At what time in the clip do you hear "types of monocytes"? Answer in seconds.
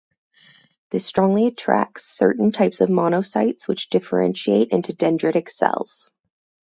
2.51-3.67